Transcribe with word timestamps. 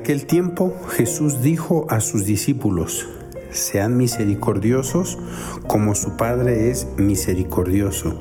Aquel 0.00 0.24
tiempo 0.24 0.74
Jesús 0.88 1.42
dijo 1.42 1.84
a 1.90 2.00
sus 2.00 2.24
discípulos, 2.24 3.06
sean 3.50 3.98
misericordiosos 3.98 5.18
como 5.66 5.94
su 5.94 6.16
Padre 6.16 6.70
es 6.70 6.86
misericordioso. 6.96 8.18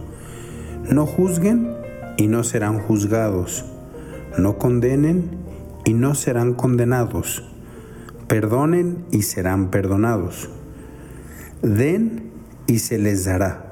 No 0.91 1.05
juzguen 1.05 1.73
y 2.17 2.27
no 2.27 2.43
serán 2.43 2.79
juzgados. 2.79 3.63
No 4.37 4.57
condenen 4.57 5.29
y 5.85 5.93
no 5.93 6.15
serán 6.15 6.53
condenados. 6.53 7.45
Perdonen 8.27 9.05
y 9.09 9.21
serán 9.21 9.71
perdonados. 9.71 10.49
Den 11.61 12.29
y 12.67 12.79
se 12.79 12.97
les 12.97 13.23
dará. 13.23 13.71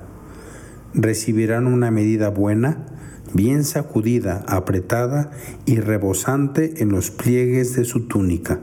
Recibirán 0.94 1.68
una 1.68 1.92
medida 1.92 2.30
buena, 2.30 2.86
bien 3.34 3.64
sacudida, 3.64 4.44
apretada 4.48 5.32
y 5.66 5.80
rebosante 5.80 6.82
en 6.82 6.90
los 6.90 7.12
pliegues 7.12 7.76
de 7.76 7.86
su 7.86 8.08
túnica. 8.08 8.60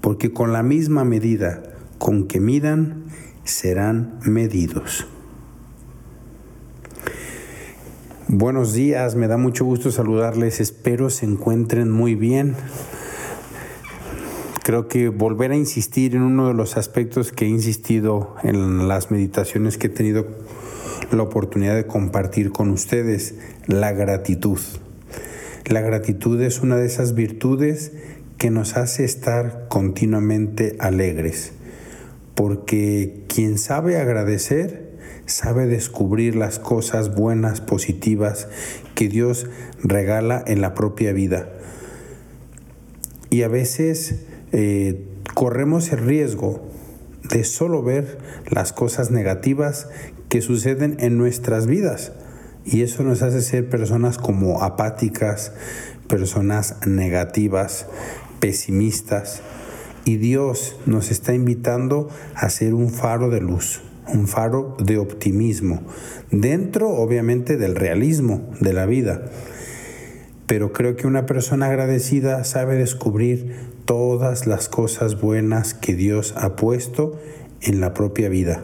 Porque 0.00 0.32
con 0.32 0.52
la 0.52 0.62
misma 0.62 1.04
medida 1.04 1.62
con 1.98 2.28
que 2.28 2.40
midan, 2.40 3.04
serán 3.44 4.18
medidos. 4.22 5.06
Buenos 8.28 8.72
días, 8.72 9.14
me 9.14 9.26
da 9.26 9.38
mucho 9.38 9.64
gusto 9.64 9.90
saludarles, 9.90 10.60
espero 10.60 11.10
se 11.10 11.26
encuentren 11.26 11.90
muy 11.90 12.14
bien. 12.14 12.54
Creo 14.62 14.86
que 14.86 15.08
volver 15.08 15.50
a 15.50 15.56
insistir 15.56 16.14
en 16.14 16.22
uno 16.22 16.48
de 16.48 16.54
los 16.54 16.76
aspectos 16.76 17.32
que 17.32 17.46
he 17.46 17.48
insistido 17.48 18.36
en 18.42 18.86
las 18.86 19.10
meditaciones 19.10 19.78
que 19.78 19.86
he 19.86 19.90
tenido 19.90 20.26
la 21.12 21.22
oportunidad 21.22 21.74
de 21.74 21.86
compartir 21.86 22.52
con 22.52 22.70
ustedes, 22.70 23.34
la 23.66 23.92
gratitud. 23.92 24.58
La 25.66 25.80
gratitud 25.80 26.40
es 26.40 26.60
una 26.60 26.76
de 26.76 26.86
esas 26.86 27.14
virtudes 27.14 27.92
que 28.36 28.50
nos 28.50 28.76
hace 28.76 29.04
estar 29.04 29.66
continuamente 29.68 30.76
alegres 30.78 31.52
porque 32.38 33.24
quien 33.26 33.58
sabe 33.58 33.96
agradecer 33.96 34.92
sabe 35.26 35.66
descubrir 35.66 36.36
las 36.36 36.60
cosas 36.60 37.12
buenas, 37.16 37.60
positivas 37.60 38.46
que 38.94 39.08
Dios 39.08 39.48
regala 39.82 40.44
en 40.46 40.60
la 40.60 40.72
propia 40.72 41.12
vida. 41.12 41.50
Y 43.28 43.42
a 43.42 43.48
veces 43.48 44.20
eh, 44.52 45.04
corremos 45.34 45.90
el 45.90 45.98
riesgo 45.98 46.64
de 47.24 47.44
solo 47.44 47.82
ver 47.82 48.18
las 48.50 48.72
cosas 48.72 49.10
negativas 49.10 49.88
que 50.28 50.40
suceden 50.40 50.96
en 51.00 51.18
nuestras 51.18 51.66
vidas. 51.66 52.12
Y 52.64 52.82
eso 52.82 53.02
nos 53.02 53.22
hace 53.22 53.40
ser 53.40 53.68
personas 53.68 54.18
como 54.18 54.62
apáticas, 54.62 55.52
personas 56.06 56.76
negativas, 56.86 57.86
pesimistas 58.40 59.42
y 60.04 60.16
Dios 60.16 60.76
nos 60.86 61.10
está 61.10 61.34
invitando 61.34 62.08
a 62.34 62.48
ser 62.48 62.72
un 62.72 62.90
faro 62.90 63.28
de 63.28 63.40
luz, 63.40 63.82
un 64.06 64.26
faro 64.26 64.74
de 64.78 64.96
optimismo, 64.96 65.82
dentro 66.30 66.88
obviamente 66.88 67.56
del 67.58 67.74
realismo 67.74 68.48
de 68.60 68.72
la 68.72 68.86
vida. 68.86 69.26
Pero 70.46 70.72
creo 70.72 70.96
que 70.96 71.06
una 71.06 71.26
persona 71.26 71.66
agradecida 71.66 72.42
sabe 72.44 72.76
descubrir 72.76 73.54
todas 73.88 74.46
las 74.46 74.68
cosas 74.68 75.18
buenas 75.18 75.72
que 75.72 75.94
Dios 75.94 76.34
ha 76.36 76.56
puesto 76.56 77.18
en 77.62 77.80
la 77.80 77.94
propia 77.94 78.28
vida. 78.28 78.62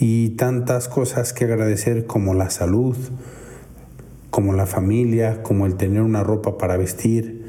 Y 0.00 0.30
tantas 0.30 0.88
cosas 0.88 1.34
que 1.34 1.44
agradecer 1.44 2.06
como 2.06 2.32
la 2.32 2.48
salud, 2.48 2.96
como 4.30 4.54
la 4.54 4.64
familia, 4.64 5.42
como 5.42 5.66
el 5.66 5.76
tener 5.76 6.00
una 6.00 6.22
ropa 6.22 6.56
para 6.56 6.78
vestir, 6.78 7.44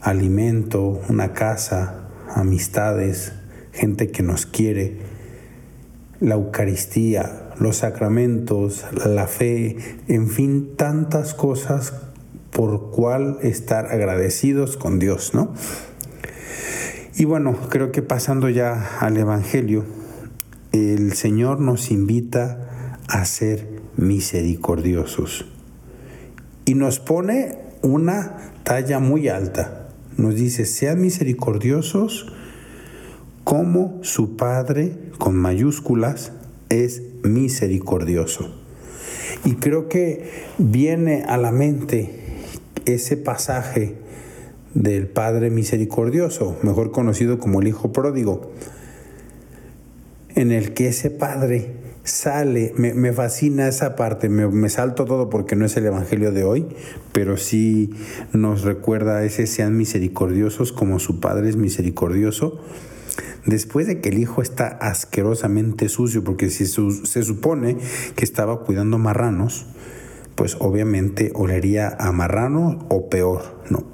alimento, 0.00 0.98
una 1.10 1.34
casa, 1.34 2.08
amistades, 2.34 3.34
gente 3.72 4.10
que 4.10 4.22
nos 4.22 4.46
quiere, 4.46 4.96
la 6.20 6.36
Eucaristía, 6.36 7.50
los 7.58 7.76
sacramentos, 7.76 8.86
la 9.04 9.26
fe, 9.26 9.76
en 10.08 10.30
fin, 10.30 10.74
tantas 10.74 11.34
cosas 11.34 11.92
por 12.50 12.92
cual 12.92 13.36
estar 13.42 13.92
agradecidos 13.92 14.78
con 14.78 14.98
Dios, 14.98 15.34
¿no? 15.34 15.52
Y 17.16 17.24
bueno, 17.24 17.56
creo 17.68 17.92
que 17.92 18.02
pasando 18.02 18.48
ya 18.48 18.98
al 19.00 19.16
Evangelio, 19.16 19.84
el 20.72 21.12
Señor 21.12 21.60
nos 21.60 21.90
invita 21.90 22.98
a 23.08 23.24
ser 23.24 23.68
misericordiosos 23.96 25.46
y 26.64 26.74
nos 26.74 26.98
pone 26.98 27.58
una 27.82 28.52
talla 28.64 28.98
muy 28.98 29.28
alta 29.28 29.84
nos 30.16 30.36
dice, 30.36 30.64
sean 30.64 31.00
misericordiosos 31.00 32.32
como 33.42 33.98
su 34.02 34.36
Padre, 34.36 34.96
con 35.18 35.36
mayúsculas, 35.36 36.32
es 36.68 37.02
misericordioso. 37.22 38.54
Y 39.44 39.54
creo 39.54 39.88
que 39.88 40.30
viene 40.58 41.24
a 41.24 41.36
la 41.36 41.50
mente 41.52 42.10
ese 42.86 43.16
pasaje 43.16 43.96
del 44.74 45.06
Padre 45.06 45.50
misericordioso, 45.50 46.56
mejor 46.62 46.90
conocido 46.90 47.38
como 47.38 47.60
el 47.60 47.68
Hijo 47.68 47.92
pródigo, 47.92 48.52
en 50.34 50.50
el 50.52 50.74
que 50.74 50.88
ese 50.88 51.10
Padre 51.10 51.84
sale, 52.02 52.74
me, 52.76 53.12
fascina 53.12 53.66
esa 53.66 53.96
parte, 53.96 54.28
me, 54.28 54.68
salto 54.68 55.06
todo 55.06 55.30
porque 55.30 55.56
no 55.56 55.64
es 55.64 55.76
el 55.76 55.86
Evangelio 55.86 56.32
de 56.32 56.44
hoy, 56.44 56.66
pero 57.12 57.36
sí 57.36 57.90
nos 58.32 58.62
recuerda 58.62 59.18
a 59.18 59.24
ese 59.24 59.46
sean 59.46 59.76
misericordiosos 59.76 60.72
como 60.72 60.98
su 60.98 61.20
Padre 61.20 61.48
es 61.48 61.56
misericordioso. 61.56 62.60
Después 63.46 63.86
de 63.86 64.00
que 64.00 64.08
el 64.08 64.18
hijo 64.18 64.42
está 64.42 64.68
asquerosamente 64.68 65.88
sucio, 65.88 66.24
porque 66.24 66.48
si 66.48 66.66
se 66.66 67.22
supone 67.22 67.76
que 68.16 68.24
estaba 68.24 68.60
cuidando 68.60 68.98
marranos, 68.98 69.66
pues 70.34 70.56
obviamente 70.60 71.30
olería 71.34 71.94
a 71.98 72.10
marrano 72.10 72.86
o 72.88 73.08
peor, 73.08 73.42
¿no? 73.70 73.93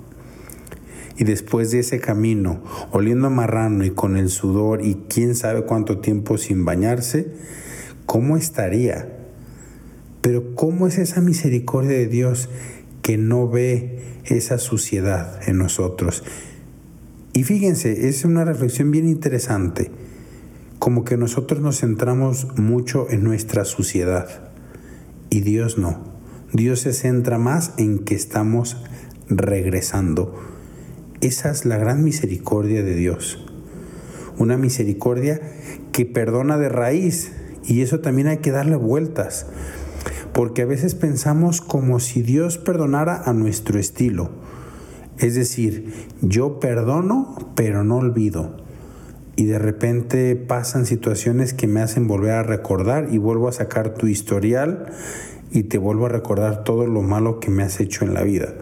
Y 1.20 1.24
después 1.24 1.70
de 1.70 1.80
ese 1.80 2.00
camino, 2.00 2.62
oliendo 2.92 3.26
a 3.26 3.30
marrano 3.30 3.84
y 3.84 3.90
con 3.90 4.16
el 4.16 4.30
sudor 4.30 4.82
y 4.82 5.02
quién 5.10 5.34
sabe 5.34 5.66
cuánto 5.66 5.98
tiempo 5.98 6.38
sin 6.38 6.64
bañarse, 6.64 7.30
¿cómo 8.06 8.38
estaría? 8.38 9.18
Pero 10.22 10.54
¿cómo 10.54 10.86
es 10.86 10.96
esa 10.96 11.20
misericordia 11.20 11.90
de 11.90 12.06
Dios 12.06 12.48
que 13.02 13.18
no 13.18 13.46
ve 13.50 13.98
esa 14.24 14.56
suciedad 14.56 15.46
en 15.46 15.58
nosotros? 15.58 16.24
Y 17.34 17.44
fíjense, 17.44 18.08
es 18.08 18.24
una 18.24 18.46
reflexión 18.46 18.90
bien 18.90 19.06
interesante, 19.06 19.90
como 20.78 21.04
que 21.04 21.18
nosotros 21.18 21.60
nos 21.60 21.80
centramos 21.80 22.56
mucho 22.56 23.10
en 23.10 23.24
nuestra 23.24 23.66
suciedad 23.66 24.48
y 25.28 25.42
Dios 25.42 25.76
no. 25.76 26.02
Dios 26.54 26.80
se 26.80 26.94
centra 26.94 27.36
más 27.36 27.74
en 27.76 27.98
que 27.98 28.14
estamos 28.14 28.78
regresando. 29.28 30.59
Esa 31.20 31.50
es 31.50 31.66
la 31.66 31.76
gran 31.76 32.02
misericordia 32.02 32.82
de 32.82 32.94
Dios. 32.94 33.44
Una 34.38 34.56
misericordia 34.56 35.38
que 35.92 36.06
perdona 36.06 36.56
de 36.56 36.70
raíz, 36.70 37.32
y 37.62 37.82
eso 37.82 38.00
también 38.00 38.26
hay 38.26 38.38
que 38.38 38.50
darle 38.50 38.76
vueltas, 38.76 39.44
porque 40.32 40.62
a 40.62 40.66
veces 40.66 40.94
pensamos 40.94 41.60
como 41.60 42.00
si 42.00 42.22
Dios 42.22 42.56
perdonara 42.56 43.22
a 43.22 43.34
nuestro 43.34 43.78
estilo. 43.78 44.30
Es 45.18 45.34
decir, 45.34 45.92
yo 46.22 46.58
perdono, 46.58 47.52
pero 47.54 47.84
no 47.84 47.98
olvido. 47.98 48.56
Y 49.36 49.44
de 49.44 49.58
repente 49.58 50.36
pasan 50.36 50.86
situaciones 50.86 51.52
que 51.52 51.66
me 51.66 51.82
hacen 51.82 52.08
volver 52.08 52.32
a 52.32 52.42
recordar 52.42 53.08
y 53.12 53.18
vuelvo 53.18 53.48
a 53.48 53.52
sacar 53.52 53.92
tu 53.92 54.06
historial 54.06 54.86
y 55.50 55.64
te 55.64 55.76
vuelvo 55.76 56.06
a 56.06 56.10
recordar 56.10 56.64
todo 56.64 56.86
lo 56.86 57.02
malo 57.02 57.40
que 57.40 57.50
me 57.50 57.62
has 57.62 57.78
hecho 57.78 58.06
en 58.06 58.14
la 58.14 58.22
vida. 58.22 58.54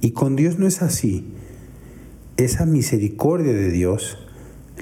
Y 0.00 0.12
con 0.12 0.34
Dios 0.34 0.58
no 0.58 0.66
es 0.66 0.80
así. 0.80 1.34
Esa 2.36 2.66
misericordia 2.66 3.52
de 3.52 3.70
Dios 3.70 4.18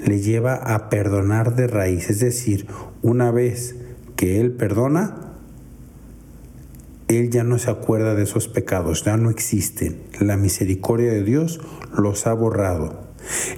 le 0.03 0.19
lleva 0.19 0.55
a 0.55 0.89
perdonar 0.89 1.55
de 1.55 1.67
raíz, 1.67 2.09
es 2.09 2.19
decir, 2.19 2.65
una 3.03 3.29
vez 3.29 3.75
que 4.15 4.41
Él 4.41 4.53
perdona, 4.53 5.33
Él 7.07 7.29
ya 7.29 7.43
no 7.43 7.59
se 7.59 7.69
acuerda 7.69 8.15
de 8.15 8.23
esos 8.23 8.47
pecados, 8.47 9.03
ya 9.05 9.17
no 9.17 9.29
existen. 9.29 10.01
La 10.19 10.35
misericordia 10.35 11.11
de 11.11 11.23
Dios 11.23 11.61
los 11.95 12.25
ha 12.25 12.33
borrado. 12.33 13.03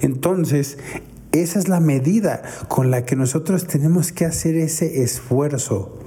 Entonces, 0.02 0.76
esa 1.32 1.58
es 1.58 1.68
la 1.68 1.80
medida 1.80 2.42
con 2.68 2.90
la 2.90 3.06
que 3.06 3.16
nosotros 3.16 3.66
tenemos 3.66 4.12
que 4.12 4.26
hacer 4.26 4.56
ese 4.56 5.02
esfuerzo 5.02 6.05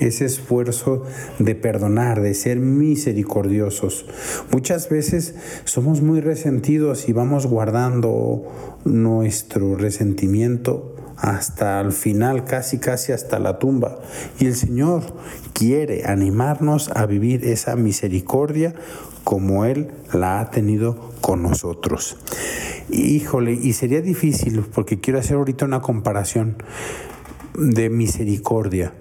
ese 0.00 0.24
esfuerzo 0.24 1.04
de 1.38 1.54
perdonar, 1.54 2.20
de 2.20 2.34
ser 2.34 2.58
misericordiosos. 2.58 4.06
Muchas 4.50 4.88
veces 4.88 5.34
somos 5.64 6.02
muy 6.02 6.20
resentidos 6.20 7.08
y 7.08 7.12
vamos 7.12 7.46
guardando 7.46 8.42
nuestro 8.84 9.76
resentimiento 9.76 10.96
hasta 11.16 11.80
el 11.80 11.92
final, 11.92 12.44
casi 12.44 12.78
casi 12.78 13.12
hasta 13.12 13.38
la 13.38 13.58
tumba. 13.58 14.00
Y 14.38 14.46
el 14.46 14.54
Señor 14.54 15.02
quiere 15.52 16.06
animarnos 16.06 16.90
a 16.94 17.06
vivir 17.06 17.44
esa 17.44 17.76
misericordia 17.76 18.74
como 19.22 19.64
Él 19.66 19.90
la 20.12 20.40
ha 20.40 20.50
tenido 20.50 21.10
con 21.20 21.42
nosotros. 21.42 22.16
Híjole, 22.88 23.52
y 23.52 23.74
sería 23.74 24.00
difícil 24.00 24.64
porque 24.74 25.00
quiero 25.00 25.18
hacer 25.18 25.36
ahorita 25.36 25.66
una 25.66 25.80
comparación 25.80 26.56
de 27.54 27.90
misericordia. 27.90 28.94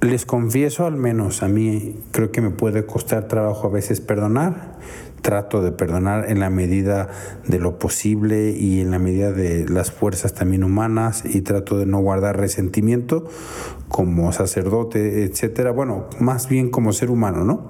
Les 0.00 0.24
confieso, 0.24 0.86
al 0.86 0.96
menos 0.96 1.42
a 1.42 1.48
mí 1.48 1.96
creo 2.12 2.30
que 2.30 2.40
me 2.40 2.50
puede 2.50 2.86
costar 2.86 3.26
trabajo 3.26 3.66
a 3.66 3.70
veces 3.70 4.00
perdonar. 4.00 4.78
Trato 5.22 5.60
de 5.60 5.72
perdonar 5.72 6.30
en 6.30 6.38
la 6.38 6.50
medida 6.50 7.08
de 7.48 7.58
lo 7.58 7.80
posible 7.80 8.52
y 8.52 8.80
en 8.80 8.92
la 8.92 9.00
medida 9.00 9.32
de 9.32 9.68
las 9.68 9.90
fuerzas 9.90 10.34
también 10.34 10.62
humanas 10.62 11.24
y 11.24 11.40
trato 11.40 11.76
de 11.78 11.86
no 11.86 11.98
guardar 11.98 12.38
resentimiento 12.38 13.28
como 13.88 14.30
sacerdote, 14.30 15.24
etcétera. 15.24 15.72
Bueno, 15.72 16.06
más 16.20 16.48
bien 16.48 16.70
como 16.70 16.92
ser 16.92 17.10
humano, 17.10 17.44
¿no? 17.44 17.68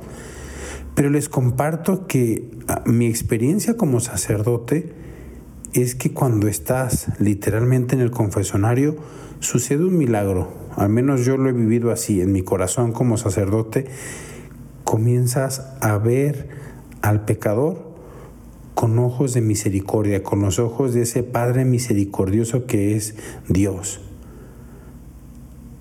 Pero 0.95 1.09
les 1.09 1.31
comparto 1.31 2.07
que 2.07 2.51
ah, 2.69 2.83
mi 2.85 3.07
experiencia 3.07 3.79
como 3.79 4.01
sacerdote 4.01 4.93
es 5.73 5.95
que 5.95 6.13
cuando 6.13 6.47
estás 6.47 7.09
literalmente 7.19 7.95
en 7.95 8.03
el 8.03 8.11
confesonario 8.11 8.97
sucede 9.41 9.85
un 9.85 9.97
milagro 9.97 10.68
al 10.79 10.91
menos 10.91 11.25
yo 11.25 11.37
lo 11.37 11.49
he 11.49 11.53
vivido 11.53 11.91
así, 11.91 12.21
en 12.21 12.33
mi 12.33 12.43
corazón 12.43 12.93
como 12.93 13.17
sacerdote, 13.17 13.87
comienzas 14.85 15.73
a 15.81 15.99
ver 15.99 16.49
al 17.03 17.25
pecador 17.25 17.89
con 18.75 18.97
ojos 19.01 19.35
de 19.35 19.41
misericordia, 19.41 20.23
con 20.23 20.41
los 20.41 20.61
ojos 20.61 20.95
de 20.95 21.03
ese 21.03 21.25
Padre 21.25 21.65
misericordioso 21.65 22.67
que 22.67 22.95
es 22.95 23.17
Dios. 23.49 24.01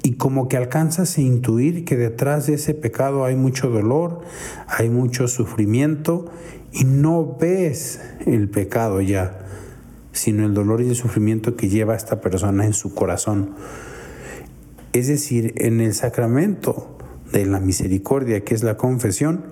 Y 0.01 0.13
como 0.13 0.47
que 0.47 0.57
alcanzas 0.57 1.15
a 1.19 1.21
intuir 1.21 1.85
que 1.85 1.95
detrás 1.95 2.47
de 2.47 2.55
ese 2.55 2.73
pecado 2.73 3.23
hay 3.23 3.35
mucho 3.35 3.69
dolor, 3.69 4.21
hay 4.67 4.89
mucho 4.89 5.27
sufrimiento 5.27 6.25
y 6.71 6.85
no 6.85 7.37
ves 7.39 8.01
el 8.25 8.49
pecado 8.49 8.99
ya, 9.01 9.45
sino 10.11 10.43
el 10.43 10.55
dolor 10.55 10.81
y 10.81 10.89
el 10.89 10.95
sufrimiento 10.95 11.55
que 11.55 11.69
lleva 11.69 11.95
esta 11.95 12.19
persona 12.19 12.65
en 12.65 12.73
su 12.73 12.95
corazón. 12.95 13.53
Es 14.97 15.07
decir, 15.07 15.53
en 15.57 15.79
el 15.79 15.93
sacramento 15.93 16.97
de 17.31 17.45
la 17.45 17.59
misericordia, 17.59 18.43
que 18.43 18.55
es 18.55 18.63
la 18.63 18.77
confesión, 18.77 19.45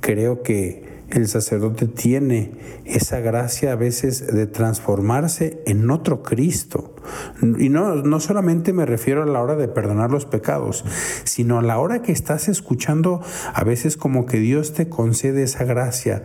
creo 0.00 0.42
que 0.42 1.04
el 1.08 1.28
sacerdote 1.28 1.86
tiene 1.86 2.50
esa 2.84 3.20
gracia 3.20 3.70
a 3.70 3.76
veces 3.76 4.26
de 4.26 4.48
transformarse 4.48 5.62
en 5.66 5.88
otro 5.88 6.24
Cristo. 6.24 6.96
Y 7.58 7.68
no, 7.68 7.96
no 7.96 8.20
solamente 8.20 8.72
me 8.72 8.86
refiero 8.86 9.22
a 9.22 9.26
la 9.26 9.40
hora 9.40 9.56
de 9.56 9.68
perdonar 9.68 10.10
los 10.10 10.26
pecados, 10.26 10.84
sino 11.24 11.58
a 11.58 11.62
la 11.62 11.78
hora 11.78 12.02
que 12.02 12.12
estás 12.12 12.48
escuchando 12.48 13.20
a 13.54 13.64
veces 13.64 13.96
como 13.96 14.26
que 14.26 14.38
Dios 14.38 14.72
te 14.72 14.88
concede 14.88 15.42
esa 15.42 15.64
gracia 15.64 16.22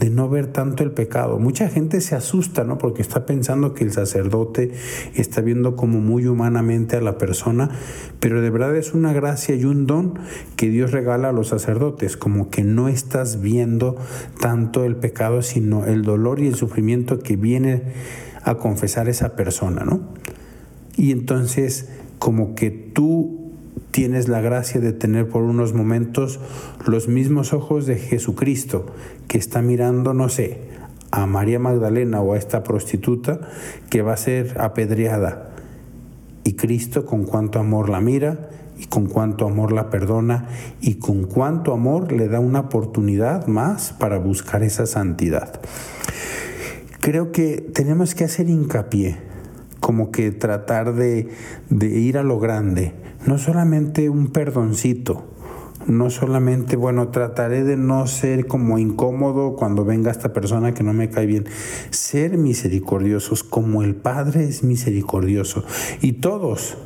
de 0.00 0.08
no 0.08 0.28
ver 0.28 0.46
tanto 0.46 0.82
el 0.82 0.92
pecado. 0.92 1.38
Mucha 1.38 1.68
gente 1.68 2.00
se 2.00 2.16
asusta, 2.16 2.64
¿no? 2.64 2.78
Porque 2.78 3.02
está 3.02 3.26
pensando 3.26 3.74
que 3.74 3.84
el 3.84 3.92
sacerdote 3.92 4.72
está 5.14 5.42
viendo 5.42 5.76
como 5.76 6.00
muy 6.00 6.26
humanamente 6.26 6.96
a 6.96 7.02
la 7.02 7.18
persona, 7.18 7.70
pero 8.18 8.40
de 8.40 8.48
verdad 8.48 8.74
es 8.76 8.94
una 8.94 9.12
gracia 9.12 9.54
y 9.54 9.64
un 9.66 9.86
don 9.86 10.18
que 10.56 10.70
Dios 10.70 10.92
regala 10.92 11.28
a 11.28 11.32
los 11.32 11.48
sacerdotes, 11.48 12.16
como 12.16 12.48
que 12.48 12.64
no 12.64 12.88
estás 12.88 13.42
viendo 13.42 13.96
tanto 14.40 14.84
el 14.84 14.96
pecado, 14.96 15.42
sino 15.42 15.84
el 15.84 16.02
dolor 16.02 16.40
y 16.40 16.46
el 16.46 16.54
sufrimiento 16.54 17.18
que 17.18 17.36
viene 17.36 17.82
a 18.42 18.56
confesar 18.56 19.08
esa 19.08 19.36
persona, 19.36 19.84
¿no? 19.84 20.00
Y 20.96 21.12
entonces 21.12 21.88
como 22.18 22.54
que 22.54 22.70
tú 22.70 23.40
tienes 23.90 24.28
la 24.28 24.40
gracia 24.40 24.80
de 24.80 24.92
tener 24.92 25.28
por 25.28 25.42
unos 25.42 25.72
momentos 25.72 26.40
los 26.86 27.08
mismos 27.08 27.52
ojos 27.52 27.86
de 27.86 27.96
Jesucristo, 27.96 28.86
que 29.26 29.38
está 29.38 29.62
mirando, 29.62 30.14
no 30.14 30.28
sé, 30.28 30.60
a 31.10 31.26
María 31.26 31.58
Magdalena 31.58 32.20
o 32.20 32.34
a 32.34 32.38
esta 32.38 32.62
prostituta 32.62 33.40
que 33.88 34.02
va 34.02 34.12
a 34.12 34.16
ser 34.16 34.60
apedreada. 34.60 35.50
Y 36.44 36.54
Cristo 36.54 37.04
con 37.04 37.24
cuánto 37.24 37.58
amor 37.58 37.88
la 37.88 38.00
mira 38.00 38.50
y 38.78 38.86
con 38.86 39.06
cuánto 39.06 39.46
amor 39.46 39.72
la 39.72 39.90
perdona 39.90 40.46
y 40.80 40.94
con 40.94 41.24
cuánto 41.24 41.72
amor 41.72 42.12
le 42.12 42.28
da 42.28 42.40
una 42.40 42.60
oportunidad 42.60 43.46
más 43.46 43.92
para 43.92 44.18
buscar 44.18 44.62
esa 44.62 44.86
santidad. 44.86 45.60
Creo 47.00 47.32
que 47.32 47.62
tenemos 47.72 48.14
que 48.14 48.24
hacer 48.24 48.50
hincapié, 48.50 49.16
como 49.80 50.10
que 50.10 50.32
tratar 50.32 50.94
de, 50.94 51.28
de 51.70 51.86
ir 51.86 52.18
a 52.18 52.22
lo 52.22 52.38
grande, 52.38 52.92
no 53.26 53.38
solamente 53.38 54.10
un 54.10 54.28
perdoncito, 54.28 55.24
no 55.86 56.10
solamente, 56.10 56.76
bueno, 56.76 57.08
trataré 57.08 57.64
de 57.64 57.78
no 57.78 58.06
ser 58.06 58.46
como 58.46 58.78
incómodo 58.78 59.56
cuando 59.56 59.86
venga 59.86 60.10
esta 60.10 60.34
persona 60.34 60.74
que 60.74 60.82
no 60.82 60.92
me 60.92 61.08
cae 61.08 61.24
bien, 61.24 61.46
ser 61.88 62.36
misericordiosos 62.36 63.44
como 63.44 63.82
el 63.82 63.96
Padre 63.96 64.44
es 64.44 64.62
misericordioso. 64.62 65.64
Y 66.02 66.12
todos, 66.12 66.76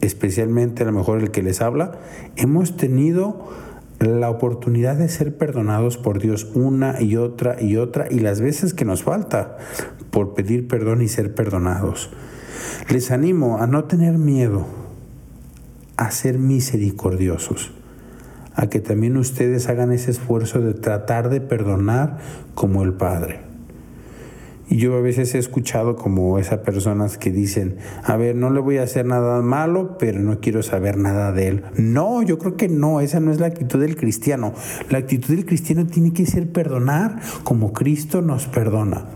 especialmente 0.00 0.82
a 0.82 0.86
lo 0.86 0.92
mejor 0.92 1.18
el 1.18 1.30
que 1.30 1.42
les 1.42 1.60
habla, 1.60 2.00
hemos 2.36 2.74
tenido 2.78 3.67
la 4.00 4.30
oportunidad 4.30 4.96
de 4.96 5.08
ser 5.08 5.36
perdonados 5.36 5.98
por 5.98 6.20
Dios 6.20 6.48
una 6.54 7.02
y 7.02 7.16
otra 7.16 7.60
y 7.60 7.76
otra 7.76 8.06
y 8.10 8.20
las 8.20 8.40
veces 8.40 8.74
que 8.74 8.84
nos 8.84 9.02
falta 9.02 9.56
por 10.10 10.34
pedir 10.34 10.68
perdón 10.68 11.02
y 11.02 11.08
ser 11.08 11.34
perdonados. 11.34 12.10
Les 12.88 13.10
animo 13.10 13.58
a 13.58 13.66
no 13.66 13.84
tener 13.84 14.18
miedo 14.18 14.66
a 15.96 16.12
ser 16.12 16.38
misericordiosos, 16.38 17.72
a 18.54 18.68
que 18.68 18.78
también 18.78 19.16
ustedes 19.16 19.68
hagan 19.68 19.92
ese 19.92 20.12
esfuerzo 20.12 20.60
de 20.60 20.74
tratar 20.74 21.28
de 21.28 21.40
perdonar 21.40 22.18
como 22.54 22.84
el 22.84 22.92
Padre. 22.92 23.47
Y 24.70 24.76
yo 24.76 24.94
a 24.96 25.00
veces 25.00 25.34
he 25.34 25.38
escuchado 25.38 25.96
como 25.96 26.38
esas 26.38 26.58
personas 26.58 27.16
que 27.16 27.30
dicen, 27.30 27.78
a 28.04 28.16
ver, 28.16 28.36
no 28.36 28.50
le 28.50 28.60
voy 28.60 28.78
a 28.78 28.82
hacer 28.82 29.06
nada 29.06 29.40
malo, 29.40 29.96
pero 29.98 30.20
no 30.20 30.40
quiero 30.40 30.62
saber 30.62 30.98
nada 30.98 31.32
de 31.32 31.48
él. 31.48 31.64
No, 31.76 32.22
yo 32.22 32.38
creo 32.38 32.56
que 32.56 32.68
no, 32.68 33.00
esa 33.00 33.18
no 33.18 33.32
es 33.32 33.40
la 33.40 33.46
actitud 33.46 33.80
del 33.80 33.96
cristiano. 33.96 34.52
La 34.90 34.98
actitud 34.98 35.34
del 35.34 35.46
cristiano 35.46 35.86
tiene 35.86 36.12
que 36.12 36.26
ser 36.26 36.52
perdonar 36.52 37.20
como 37.44 37.72
Cristo 37.72 38.20
nos 38.20 38.46
perdona. 38.46 39.06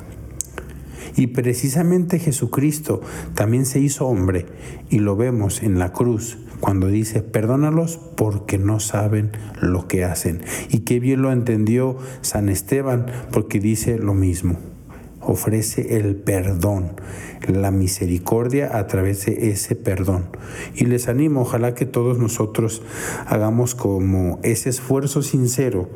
Y 1.17 1.29
precisamente 1.29 2.19
Jesucristo 2.19 3.03
también 3.35 3.67
se 3.67 3.81
hizo 3.81 4.07
hombre 4.07 4.47
y 4.89 5.01
lo 5.01 5.17
vemos 5.17 5.63
en 5.63 5.79
la 5.79 5.93
cruz 5.93 6.39
cuando 6.61 6.87
dice, 6.87 7.23
perdónalos 7.23 7.99
porque 8.17 8.57
no 8.57 8.81
saben 8.81 9.33
lo 9.61 9.89
que 9.89 10.05
hacen. 10.05 10.43
Y 10.71 10.81
qué 10.81 11.01
bien 11.01 11.21
lo 11.21 11.33
entendió 11.33 11.99
San 12.21 12.49
Esteban 12.49 13.07
porque 13.33 13.59
dice 13.59 13.99
lo 13.99 14.15
mismo. 14.15 14.57
Ofrece 15.23 15.97
el 15.99 16.17
perdón, 16.17 16.93
la 17.47 17.71
misericordia 17.71 18.77
a 18.77 18.87
través 18.87 19.27
de 19.27 19.51
ese 19.51 19.77
perdón. 19.77 20.27
Y 20.75 20.87
les 20.87 21.09
animo, 21.09 21.43
ojalá 21.43 21.75
que 21.75 21.87
todos 21.87 22.19
nosotros 22.19 22.83
hagamos 23.27 23.75
como 23.75 24.41
ese 24.43 24.69
esfuerzo 24.69 25.23
sincero 25.23 25.89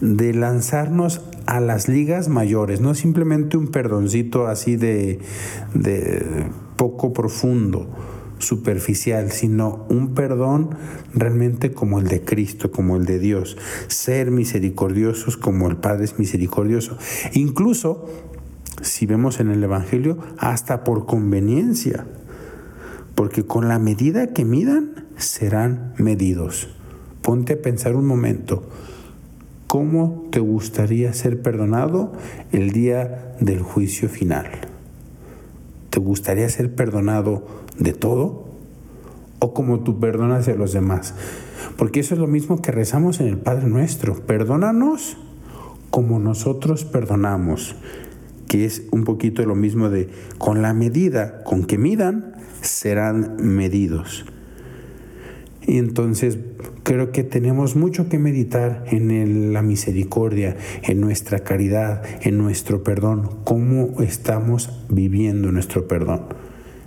de 0.00 0.32
lanzarnos 0.32 1.22
a 1.46 1.60
las 1.60 1.88
ligas 1.88 2.28
mayores, 2.28 2.80
no 2.80 2.94
simplemente 2.94 3.56
un 3.56 3.68
perdoncito 3.68 4.46
así 4.46 4.76
de, 4.76 5.18
de 5.74 6.46
poco 6.76 7.12
profundo, 7.12 7.88
superficial, 8.38 9.32
sino 9.32 9.86
un 9.88 10.14
perdón 10.14 10.70
realmente 11.12 11.72
como 11.72 11.98
el 11.98 12.08
de 12.08 12.22
Cristo, 12.22 12.70
como 12.70 12.96
el 12.96 13.04
de 13.04 13.18
Dios. 13.18 13.56
Ser 13.88 14.30
misericordiosos 14.30 15.36
como 15.36 15.68
el 15.68 15.76
Padre 15.76 16.04
es 16.04 16.18
misericordioso. 16.18 16.96
Incluso, 17.32 18.06
si 18.82 19.06
vemos 19.06 19.40
en 19.40 19.50
el 19.50 19.62
Evangelio, 19.62 20.18
hasta 20.38 20.84
por 20.84 21.06
conveniencia, 21.06 22.06
porque 23.14 23.44
con 23.44 23.68
la 23.68 23.78
medida 23.78 24.28
que 24.28 24.44
midan, 24.44 25.06
serán 25.16 25.94
medidos. 25.98 26.68
Ponte 27.22 27.54
a 27.54 27.62
pensar 27.62 27.96
un 27.96 28.06
momento. 28.06 28.62
¿Cómo 29.66 30.26
te 30.30 30.40
gustaría 30.40 31.12
ser 31.12 31.42
perdonado 31.42 32.12
el 32.52 32.72
día 32.72 33.34
del 33.40 33.60
juicio 33.60 34.08
final? 34.08 34.46
¿Te 35.90 36.00
gustaría 36.00 36.48
ser 36.48 36.74
perdonado 36.74 37.46
de 37.78 37.92
todo? 37.92 38.46
¿O 39.40 39.52
como 39.52 39.80
tú 39.80 40.00
perdonas 40.00 40.48
a 40.48 40.54
los 40.54 40.72
demás? 40.72 41.14
Porque 41.76 42.00
eso 42.00 42.14
es 42.14 42.20
lo 42.20 42.26
mismo 42.26 42.62
que 42.62 42.72
rezamos 42.72 43.20
en 43.20 43.26
el 43.26 43.38
Padre 43.38 43.66
Nuestro. 43.66 44.14
Perdónanos 44.14 45.18
como 45.90 46.18
nosotros 46.18 46.84
perdonamos. 46.84 47.76
Que 48.48 48.64
es 48.64 48.82
un 48.90 49.04
poquito 49.04 49.44
lo 49.44 49.54
mismo 49.54 49.90
de 49.90 50.08
con 50.38 50.62
la 50.62 50.74
medida 50.74 51.44
con 51.44 51.64
que 51.64 51.78
midan, 51.78 52.34
serán 52.62 53.36
medidos. 53.38 54.24
Y 55.66 55.76
entonces 55.76 56.38
creo 56.82 57.12
que 57.12 57.24
tenemos 57.24 57.76
mucho 57.76 58.08
que 58.08 58.18
meditar 58.18 58.84
en 58.90 59.52
la 59.52 59.60
misericordia, 59.60 60.56
en 60.82 60.98
nuestra 61.00 61.40
caridad, 61.40 62.02
en 62.22 62.38
nuestro 62.38 62.82
perdón, 62.82 63.28
cómo 63.44 64.00
estamos 64.00 64.70
viviendo 64.88 65.52
nuestro 65.52 65.86
perdón. 65.86 66.22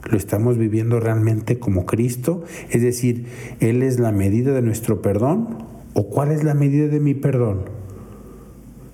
¿Lo 0.09 0.17
estamos 0.17 0.57
viviendo 0.57 0.99
realmente 0.99 1.59
como 1.59 1.85
Cristo? 1.85 2.43
Es 2.71 2.81
decir, 2.81 3.27
¿Él 3.59 3.83
es 3.83 3.99
la 3.99 4.11
medida 4.11 4.51
de 4.51 4.63
nuestro 4.63 5.01
perdón? 5.03 5.59
¿O 5.93 6.09
cuál 6.09 6.31
es 6.31 6.43
la 6.43 6.55
medida 6.55 6.87
de 6.87 6.99
mi 6.99 7.13
perdón? 7.13 7.80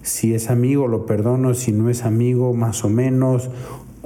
Si 0.07 0.33
es 0.33 0.49
amigo, 0.49 0.87
lo 0.87 1.05
perdono. 1.05 1.53
Si 1.53 1.73
no 1.73 1.89
es 1.89 2.05
amigo, 2.05 2.53
más 2.53 2.85
o 2.85 2.89
menos. 2.89 3.49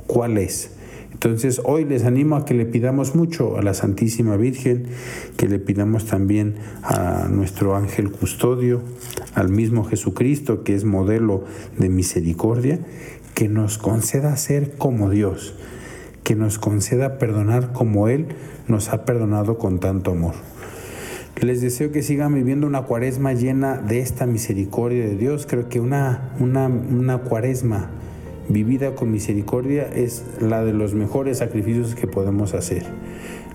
¿Cuál 0.08 0.40
es? 0.40 0.72
Entonces 1.12 1.62
hoy 1.64 1.86
les 1.86 2.06
animo 2.06 2.36
a 2.36 2.46
que 2.46 2.56
le 2.56 2.66
pidamos 2.66 3.14
mucho 3.14 3.56
a 3.58 3.62
la 3.62 3.76
Santísima 3.76 4.36
Virgen, 4.36 4.88
que 5.38 5.48
le 5.48 5.60
pidamos 5.60 6.08
también 6.08 6.56
a 6.82 7.28
nuestro 7.30 7.76
ángel 7.76 8.12
custodio, 8.12 8.82
al 9.36 9.50
mismo 9.50 9.84
Jesucristo, 9.84 10.64
que 10.64 10.74
es 10.74 10.84
modelo 10.84 11.44
de 11.78 11.90
misericordia, 11.90 12.80
que 13.36 13.48
nos 13.48 13.78
conceda 13.78 14.36
ser 14.38 14.76
como 14.78 15.12
Dios, 15.12 15.54
que 16.24 16.36
nos 16.36 16.58
conceda 16.58 17.20
perdonar 17.20 17.74
como 17.74 18.08
Él 18.08 18.30
nos 18.68 18.90
ha 18.90 19.06
perdonado 19.06 19.60
con 19.60 19.80
tanto 19.80 20.12
amor. 20.12 20.34
Les 21.42 21.60
deseo 21.60 21.92
que 21.92 22.04
sigan 22.04 22.36
viviendo 22.36 22.68
una 22.68 22.84
cuaresma 22.84 23.34
llena 23.34 23.78
de 23.78 24.00
esta 24.00 24.28
misericordia 24.28 25.06
de 25.06 25.16
Dios. 25.16 25.48
Creo 25.50 25.70
que 25.70 25.80
una, 25.80 26.36
una, 26.40 26.68
una 26.68 27.18
cuaresma 27.18 27.90
vivida 28.48 28.94
con 28.94 29.12
misericordia 29.12 29.90
es 29.92 30.24
la 30.40 30.64
de 30.64 30.72
los 30.72 30.94
mejores 30.94 31.40
sacrificios 31.40 31.96
que 31.96 32.06
podemos 32.06 32.54
hacer. 32.54 32.84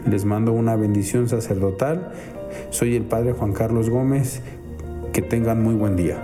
Les 0.04 0.24
mando 0.24 0.52
una 0.52 0.74
bendición 0.74 1.28
sacerdotal. 1.28 2.10
Soy 2.70 2.96
el 2.96 3.04
Padre 3.04 3.34
Juan 3.34 3.52
Carlos 3.52 3.88
Gómez. 3.88 4.42
Que 5.12 5.22
tengan 5.22 5.62
muy 5.62 5.76
buen 5.76 5.94
día. 5.94 6.18